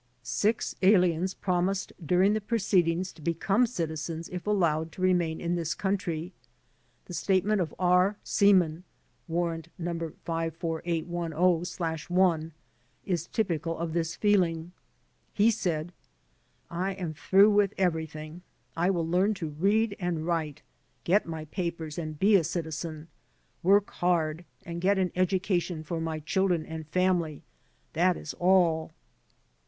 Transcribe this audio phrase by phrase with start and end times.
[0.23, 5.53] Six aliens promised during the proceed ings to become citizens if allowed to remain in
[5.53, 6.31] this coun try.
[7.05, 8.17] The statement of R.
[8.23, 8.81] Sieman
[9.27, 9.93] (Warrant No.
[10.25, 12.51] 54810/1)
[13.05, 14.71] is typical of this feeling.
[15.35, 15.93] He said:
[16.71, 18.41] "I am through with everything.
[18.75, 20.63] I will learn to read and write,
[21.03, 23.07] get my papers and be a citizen,
[23.61, 27.43] work hard and i^et an education for my children and family;
[27.93, 28.93] that is all."